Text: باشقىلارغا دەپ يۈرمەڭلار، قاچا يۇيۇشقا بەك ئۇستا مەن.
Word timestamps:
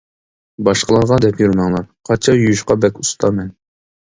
باشقىلارغا 0.69 1.19
دەپ 1.27 1.43
يۈرمەڭلار، 1.45 1.85
قاچا 2.11 2.35
يۇيۇشقا 2.39 2.79
بەك 2.87 2.99
ئۇستا 3.05 3.33
مەن. 3.37 3.57